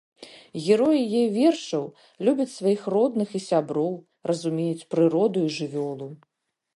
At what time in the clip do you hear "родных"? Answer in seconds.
2.95-3.29